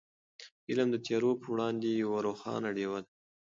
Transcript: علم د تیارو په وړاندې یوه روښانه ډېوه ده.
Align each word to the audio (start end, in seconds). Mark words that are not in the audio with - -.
علم 0.69 0.87
د 0.91 0.95
تیارو 1.05 1.31
په 1.41 1.47
وړاندې 1.53 1.89
یوه 2.03 2.17
روښانه 2.27 2.69
ډېوه 2.77 2.99
ده. 3.03 3.09